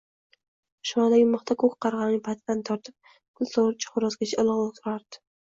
[0.85, 2.97] Oshxonadagi mixda ko‘k qarg‘aning patidan tortib,
[3.43, 5.25] gultojixo‘rozgacha ilig‘lik turardi...